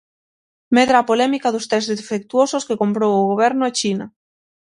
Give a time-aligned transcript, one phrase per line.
[0.75, 4.05] Medra a polémica dos tests defectuosos que comprou o Goberno a China.